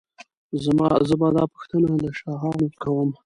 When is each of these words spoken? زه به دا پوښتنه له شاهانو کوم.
زه 1.11 1.13
به 1.19 1.27
دا 1.35 1.43
پوښتنه 1.53 1.89
له 2.03 2.11
شاهانو 2.19 2.67
کوم. 2.81 3.09